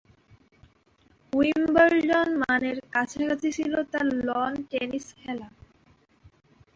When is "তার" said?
3.91-4.07